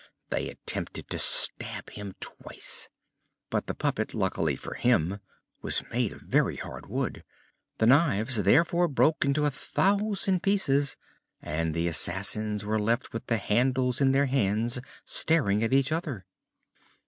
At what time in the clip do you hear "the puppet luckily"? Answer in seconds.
3.67-4.55